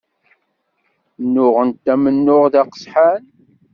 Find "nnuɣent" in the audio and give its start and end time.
1.23-1.85